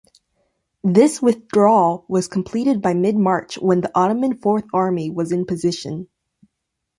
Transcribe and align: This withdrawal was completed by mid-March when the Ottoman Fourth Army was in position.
This 0.83 1.21
withdrawal 1.21 2.05
was 2.07 2.27
completed 2.27 2.81
by 2.81 2.95
mid-March 2.95 3.59
when 3.59 3.81
the 3.81 3.91
Ottoman 3.93 4.35
Fourth 4.35 4.63
Army 4.73 5.11
was 5.11 5.31
in 5.31 5.45
position. 5.45 6.07